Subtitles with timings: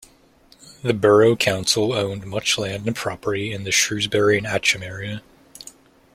[0.81, 5.21] The borough council owned much land and property in the Shrewsbury and Atcham area.